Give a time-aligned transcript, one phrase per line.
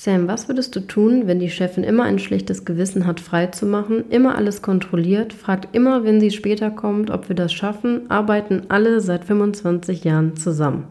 [0.00, 3.66] Sam, was würdest du tun, wenn die Chefin immer ein schlechtes Gewissen hat, frei zu
[3.66, 8.62] machen, immer alles kontrolliert, fragt immer, wenn sie später kommt, ob wir das schaffen, arbeiten
[8.68, 10.84] alle seit 25 Jahren zusammen?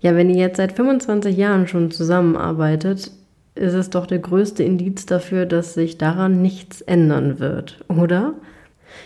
[0.00, 3.12] Ja, wenn ihr jetzt seit 25 Jahren schon zusammenarbeitet,
[3.54, 8.34] ist es doch der größte Indiz dafür, dass sich daran nichts ändern wird, oder?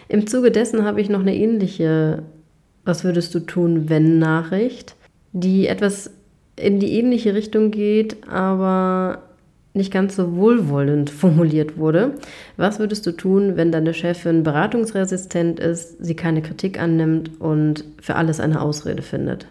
[0.09, 2.25] Im Zuge dessen habe ich noch eine ähnliche
[2.85, 4.97] Was würdest du tun, wenn Nachricht,
[5.31, 6.11] die etwas
[6.63, 9.23] in die ähnliche Richtung geht, aber
[9.75, 12.13] nicht ganz so wohlwollend formuliert wurde.
[12.57, 18.17] Was würdest du tun, wenn deine Chefin beratungsresistent ist, sie keine Kritik annimmt und für
[18.17, 19.47] alles eine Ausrede findet?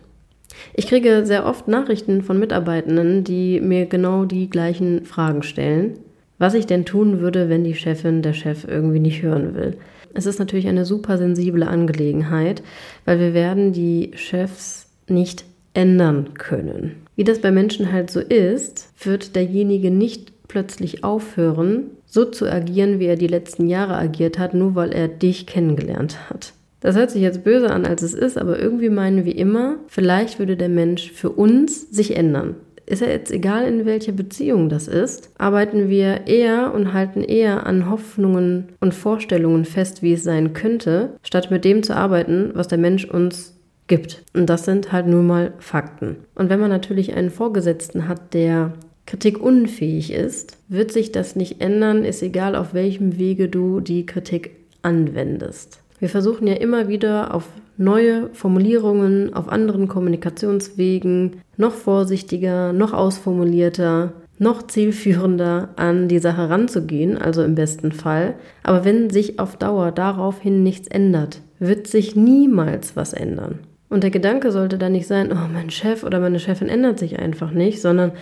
[0.74, 5.98] Ich kriege sehr oft Nachrichten von Mitarbeitenden, die mir genau die gleichen Fragen stellen.
[6.38, 9.78] Was ich denn tun würde, wenn die Chefin der Chef irgendwie nicht hören will.
[10.14, 12.64] Es ist natürlich eine super sensible Angelegenheit,
[13.06, 16.98] weil wir werden die Chefs nicht ändern können.
[17.16, 23.00] Wie das bei Menschen halt so ist, wird derjenige nicht plötzlich aufhören, so zu agieren,
[23.00, 26.54] wie er die letzten Jahre agiert hat, nur weil er dich kennengelernt hat.
[26.82, 30.40] Das hört sich jetzt böse an, als es ist, aber irgendwie meinen wir immer, vielleicht
[30.40, 32.56] würde der Mensch für uns sich ändern.
[32.88, 37.66] Ist ja jetzt egal, in welcher Beziehung das ist, arbeiten wir eher und halten eher
[37.66, 42.68] an Hoffnungen und Vorstellungen fest, wie es sein könnte, statt mit dem zu arbeiten, was
[42.68, 43.56] der Mensch uns
[43.92, 44.24] gibt.
[44.34, 46.16] Und das sind halt nur mal Fakten.
[46.34, 48.72] Und wenn man natürlich einen Vorgesetzten hat, der
[49.06, 54.52] kritikunfähig ist, wird sich das nicht ändern, ist egal, auf welchem Wege du die Kritik
[54.82, 55.82] anwendest.
[56.00, 64.14] Wir versuchen ja immer wieder auf neue Formulierungen, auf anderen Kommunikationswegen, noch vorsichtiger, noch ausformulierter,
[64.40, 68.36] noch zielführender an die Sache ranzugehen, also im besten Fall.
[68.64, 73.60] Aber wenn sich auf Dauer daraufhin nichts ändert, wird sich niemals was ändern.
[73.92, 77.20] Und der Gedanke sollte dann nicht sein, oh, mein Chef oder meine Chefin ändert sich
[77.20, 78.14] einfach nicht, sondern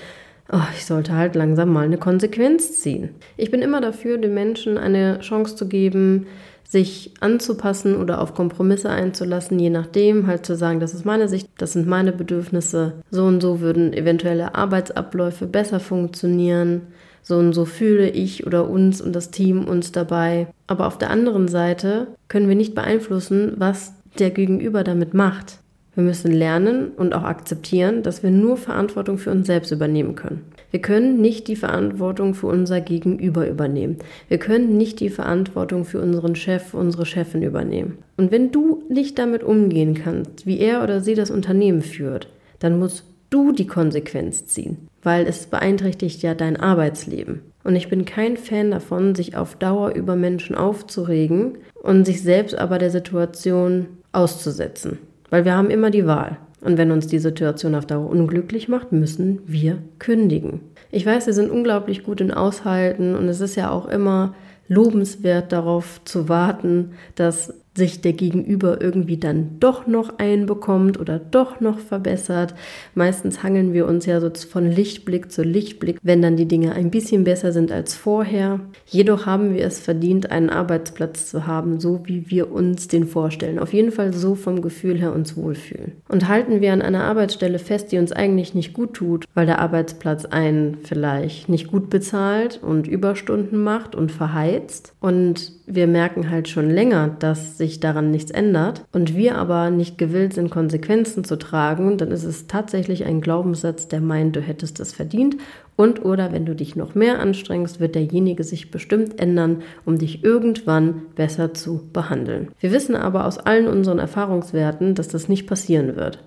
[0.51, 3.09] oh, ich sollte halt langsam mal eine Konsequenz ziehen.
[3.37, 6.25] Ich bin immer dafür, den Menschen eine Chance zu geben,
[6.67, 11.47] sich anzupassen oder auf Kompromisse einzulassen, je nachdem, halt zu sagen, das ist meine Sicht,
[11.59, 16.81] das sind meine Bedürfnisse, so und so würden eventuelle Arbeitsabläufe besser funktionieren,
[17.21, 20.47] so und so fühle ich oder uns und das Team uns dabei.
[20.65, 25.59] Aber auf der anderen Seite können wir nicht beeinflussen, was der Gegenüber damit macht.
[25.95, 30.45] Wir müssen lernen und auch akzeptieren, dass wir nur Verantwortung für uns selbst übernehmen können.
[30.71, 33.97] Wir können nicht die Verantwortung für unser Gegenüber übernehmen.
[34.27, 37.97] Wir können nicht die Verantwortung für unseren Chef, unsere Chefin übernehmen.
[38.17, 42.77] Und wenn du nicht damit umgehen kannst, wie er oder sie das Unternehmen führt, dann
[42.77, 47.41] musst du die Konsequenz ziehen, weil es beeinträchtigt ja dein Arbeitsleben.
[47.63, 52.57] Und ich bin kein Fan davon, sich auf Dauer über Menschen aufzuregen und sich selbst
[52.57, 54.99] aber der Situation auszusetzen.
[55.29, 56.37] Weil wir haben immer die Wahl.
[56.61, 60.61] Und wenn uns die Situation auf Dauer unglücklich macht, müssen wir kündigen.
[60.91, 64.33] Ich weiß, wir sind unglaublich gut in Aushalten und es ist ja auch immer
[64.67, 71.59] lobenswert darauf zu warten, dass sich der Gegenüber irgendwie dann doch noch einbekommt oder doch
[71.59, 72.53] noch verbessert.
[72.93, 76.91] Meistens hangeln wir uns ja so von Lichtblick zu Lichtblick, wenn dann die Dinge ein
[76.91, 78.59] bisschen besser sind als vorher.
[78.85, 83.57] Jedoch haben wir es verdient, einen Arbeitsplatz zu haben, so wie wir uns den vorstellen.
[83.57, 85.93] Auf jeden Fall so vom Gefühl her uns wohlfühlen.
[86.07, 89.57] Und halten wir an einer Arbeitsstelle fest, die uns eigentlich nicht gut tut, weil der
[89.57, 96.49] Arbeitsplatz einen vielleicht nicht gut bezahlt und Überstunden macht und verheizt und wir merken halt
[96.49, 101.37] schon länger, dass sich daran nichts ändert und wir aber nicht gewillt sind, Konsequenzen zu
[101.37, 105.37] tragen, dann ist es tatsächlich ein Glaubenssatz, der meint, du hättest es verdient
[105.75, 110.23] und oder wenn du dich noch mehr anstrengst, wird derjenige sich bestimmt ändern, um dich
[110.23, 112.49] irgendwann besser zu behandeln.
[112.59, 116.19] Wir wissen aber aus allen unseren Erfahrungswerten, dass das nicht passieren wird.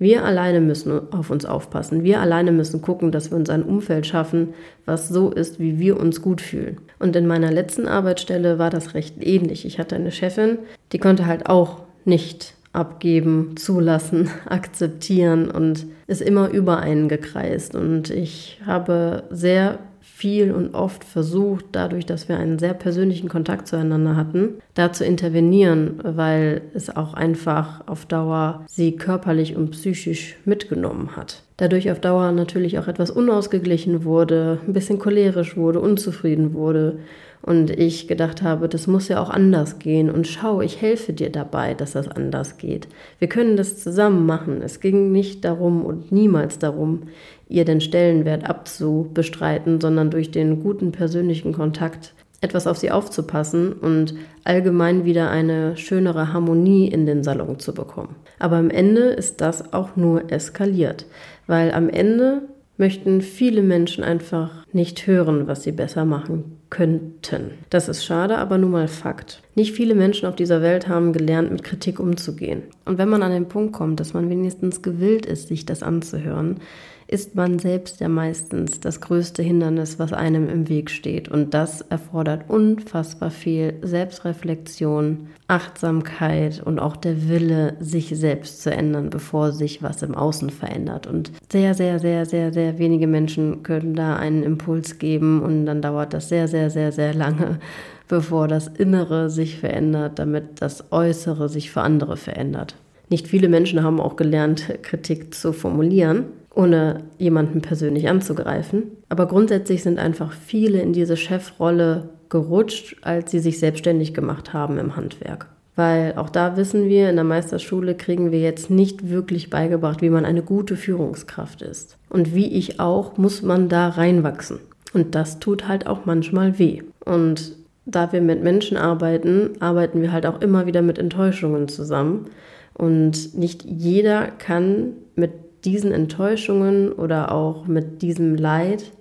[0.00, 2.02] Wir alleine müssen auf uns aufpassen.
[2.04, 4.54] Wir alleine müssen gucken, dass wir uns ein Umfeld schaffen,
[4.86, 6.78] was so ist, wie wir uns gut fühlen.
[6.98, 9.66] Und in meiner letzten Arbeitsstelle war das recht ähnlich.
[9.66, 10.58] Ich hatte eine Chefin,
[10.92, 17.74] die konnte halt auch nicht abgeben, zulassen, akzeptieren und ist immer über einen gekreist.
[17.74, 19.80] Und ich habe sehr
[20.20, 25.02] viel und oft versucht, dadurch, dass wir einen sehr persönlichen Kontakt zueinander hatten, da zu
[25.02, 31.42] intervenieren, weil es auch einfach auf Dauer sie körperlich und psychisch mitgenommen hat.
[31.56, 36.98] Dadurch auf Dauer natürlich auch etwas unausgeglichen wurde, ein bisschen cholerisch wurde, unzufrieden wurde
[37.42, 40.10] und ich gedacht habe, das muss ja auch anders gehen.
[40.10, 42.88] Und schau, ich helfe dir dabei, dass das anders geht.
[43.18, 44.60] Wir können das zusammen machen.
[44.62, 47.04] Es ging nicht darum und niemals darum,
[47.48, 54.14] ihr den Stellenwert abzubestreiten, sondern durch den guten persönlichen Kontakt etwas auf sie aufzupassen und
[54.44, 58.16] allgemein wieder eine schönere Harmonie in den Salon zu bekommen.
[58.38, 61.06] Aber am Ende ist das auch nur eskaliert,
[61.46, 62.42] weil am Ende
[62.78, 67.50] möchten viele Menschen einfach nicht hören, was sie besser machen könnten.
[67.68, 69.42] Das ist schade, aber nun mal Fakt.
[69.54, 72.62] Nicht viele Menschen auf dieser Welt haben gelernt, mit Kritik umzugehen.
[72.84, 76.60] Und wenn man an den Punkt kommt, dass man wenigstens gewillt ist, sich das anzuhören,
[77.10, 81.28] ist man selbst ja meistens das größte Hindernis, was einem im Weg steht.
[81.28, 89.10] Und das erfordert unfassbar viel Selbstreflexion, Achtsamkeit und auch der Wille, sich selbst zu ändern,
[89.10, 91.08] bevor sich was im Außen verändert.
[91.08, 95.82] Und sehr, sehr, sehr, sehr, sehr wenige Menschen können da einen Impuls geben und dann
[95.82, 97.58] dauert das sehr, sehr, sehr, sehr lange,
[98.06, 102.76] bevor das Innere sich verändert, damit das Äußere sich für andere verändert.
[103.08, 108.84] Nicht viele Menschen haben auch gelernt, Kritik zu formulieren ohne jemanden persönlich anzugreifen.
[109.08, 114.78] Aber grundsätzlich sind einfach viele in diese Chefrolle gerutscht, als sie sich selbstständig gemacht haben
[114.78, 115.48] im Handwerk.
[115.76, 120.10] Weil auch da wissen wir, in der Meisterschule kriegen wir jetzt nicht wirklich beigebracht, wie
[120.10, 121.96] man eine gute Führungskraft ist.
[122.08, 124.58] Und wie ich auch, muss man da reinwachsen.
[124.92, 126.82] Und das tut halt auch manchmal weh.
[127.04, 127.56] Und
[127.86, 132.26] da wir mit Menschen arbeiten, arbeiten wir halt auch immer wieder mit Enttäuschungen zusammen.
[132.74, 135.30] Und nicht jeder kann mit
[135.64, 138.92] diesen Enttäuschungen oder auch mit diesem Leid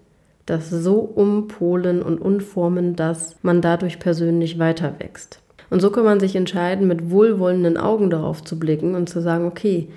[0.45, 5.41] das so umpolen und umformen, dass man dadurch persönlich weiter wächst.
[5.69, 9.45] Und so kann man sich entscheiden, mit wohlwollenden Augen darauf zu blicken und zu sagen,
[9.45, 9.89] okay,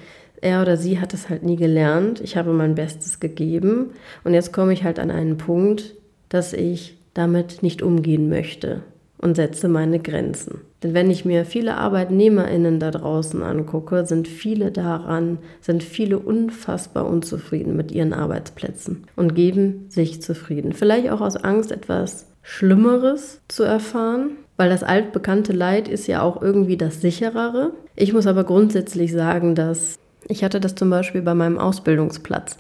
[0.43, 3.91] er oder sie hat es halt nie gelernt, ich habe mein Bestes gegeben
[4.25, 5.95] und jetzt komme ich halt an einen Punkt,
[6.29, 8.83] dass ich damit nicht umgehen möchte
[9.19, 10.61] und setze meine Grenzen.
[10.83, 17.07] Denn wenn ich mir viele ArbeitnehmerInnen da draußen angucke, sind viele daran, sind viele unfassbar
[17.07, 20.73] unzufrieden mit ihren Arbeitsplätzen und geben sich zufrieden.
[20.73, 26.43] Vielleicht auch aus Angst, etwas Schlimmeres zu erfahren, weil das altbekannte Leid ist ja auch
[26.43, 27.73] irgendwie das sicherere.
[27.95, 29.99] Ich muss aber grundsätzlich sagen, dass
[30.29, 32.57] ich hatte das zum Beispiel bei meinem Ausbildungsplatz.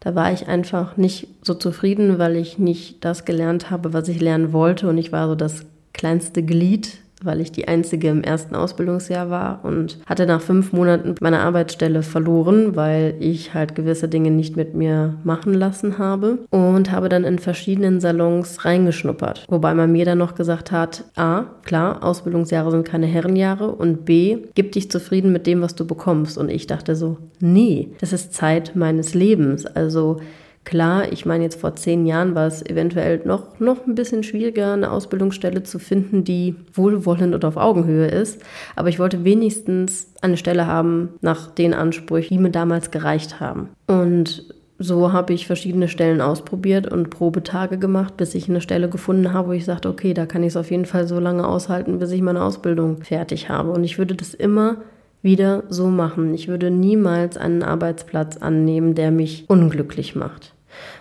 [0.00, 4.20] Da war ich einfach nicht so zufrieden, weil ich nicht das gelernt habe, was ich
[4.20, 8.54] lernen wollte und ich war so das kleinste Glied weil ich die einzige im ersten
[8.54, 14.30] Ausbildungsjahr war und hatte nach fünf Monaten meine Arbeitsstelle verloren, weil ich halt gewisse Dinge
[14.30, 19.46] nicht mit mir machen lassen habe und habe dann in verschiedenen Salons reingeschnuppert.
[19.48, 24.38] Wobei man mir dann noch gesagt hat, A, klar, Ausbildungsjahre sind keine Herrenjahre und B,
[24.54, 26.38] gib dich zufrieden mit dem, was du bekommst.
[26.38, 29.66] Und ich dachte so, nee, das ist Zeit meines Lebens.
[29.66, 30.20] Also
[30.66, 34.72] Klar, ich meine, jetzt vor zehn Jahren war es eventuell noch, noch ein bisschen schwieriger,
[34.72, 38.42] eine Ausbildungsstelle zu finden, die wohlwollend und auf Augenhöhe ist.
[38.74, 43.68] Aber ich wollte wenigstens eine Stelle haben nach den Ansprüchen, die mir damals gereicht haben.
[43.86, 49.32] Und so habe ich verschiedene Stellen ausprobiert und Probetage gemacht, bis ich eine Stelle gefunden
[49.32, 52.00] habe, wo ich sagte, okay, da kann ich es auf jeden Fall so lange aushalten,
[52.00, 53.70] bis ich meine Ausbildung fertig habe.
[53.70, 54.78] Und ich würde das immer
[55.26, 56.32] wieder so machen.
[56.32, 60.54] Ich würde niemals einen Arbeitsplatz annehmen, der mich unglücklich macht.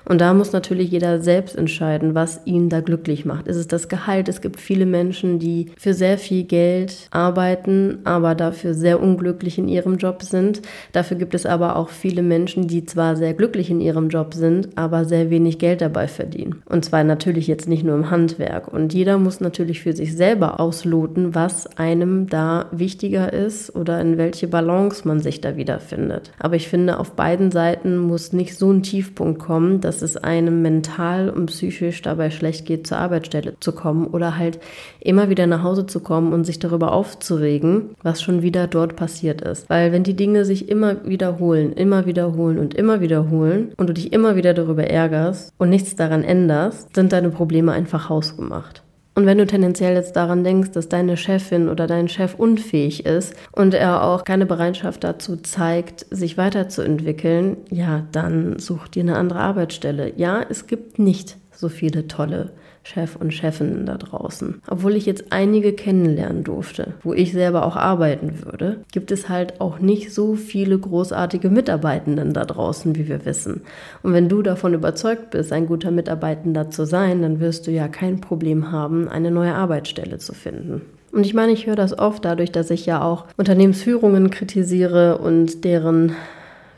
[0.06, 3.48] Und da muss natürlich jeder selbst entscheiden, was ihn da glücklich macht.
[3.48, 4.30] Ist es das Gehalt?
[4.30, 9.68] Es gibt viele Menschen, die für sehr viel Geld arbeiten, aber dafür sehr unglücklich in
[9.68, 10.62] ihrem Job sind.
[10.92, 14.70] Dafür gibt es aber auch viele Menschen, die zwar sehr glücklich in ihrem Job sind,
[14.76, 16.62] aber sehr wenig Geld dabei verdienen.
[16.66, 18.68] Und zwar natürlich jetzt nicht nur im Handwerk.
[18.68, 24.18] Und jeder muss natürlich für sich selber ausloten, was einem da wichtiger ist oder in
[24.18, 26.32] welche Balance man sich da wiederfindet.
[26.38, 30.18] Aber ich finde, auf beiden Seiten muss nicht so ein Tiefpunkt kommen, dass dass es
[30.18, 34.60] einem mental und psychisch dabei schlecht geht, zur Arbeitsstelle zu kommen oder halt
[35.00, 39.42] immer wieder nach Hause zu kommen und sich darüber aufzuregen, was schon wieder dort passiert
[39.42, 39.70] ist.
[39.70, 44.12] Weil wenn die Dinge sich immer wiederholen, immer wiederholen und immer wiederholen und du dich
[44.12, 48.85] immer wieder darüber ärgerst und nichts daran änderst, sind deine Probleme einfach hausgemacht.
[49.16, 53.34] Und wenn du tendenziell jetzt daran denkst, dass deine Chefin oder dein Chef unfähig ist
[53.54, 59.40] und er auch keine Bereitschaft dazu zeigt, sich weiterzuentwickeln, ja, dann such dir eine andere
[59.40, 60.12] Arbeitsstelle.
[60.18, 62.52] Ja, es gibt nicht so viele tolle
[62.86, 64.62] Chef und Chefinnen da draußen.
[64.68, 69.60] Obwohl ich jetzt einige kennenlernen durfte, wo ich selber auch arbeiten würde, gibt es halt
[69.60, 73.62] auch nicht so viele großartige Mitarbeitenden da draußen, wie wir wissen.
[74.04, 77.88] Und wenn du davon überzeugt bist, ein guter Mitarbeitender zu sein, dann wirst du ja
[77.88, 80.82] kein Problem haben, eine neue Arbeitsstelle zu finden.
[81.12, 85.64] Und ich meine, ich höre das oft dadurch, dass ich ja auch Unternehmensführungen kritisiere und
[85.64, 86.12] deren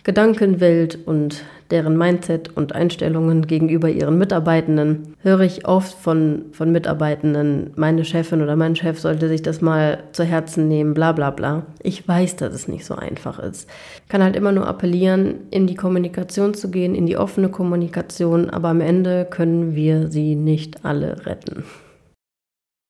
[0.07, 7.71] Gedankenwelt und deren Mindset und Einstellungen gegenüber ihren Mitarbeitenden, höre ich oft von, von Mitarbeitenden,
[7.75, 11.65] meine Chefin oder mein Chef sollte sich das mal zu Herzen nehmen, bla bla bla.
[11.83, 13.69] Ich weiß, dass es nicht so einfach ist.
[14.03, 18.49] Ich kann halt immer nur appellieren, in die Kommunikation zu gehen, in die offene Kommunikation,
[18.49, 21.65] aber am Ende können wir sie nicht alle retten.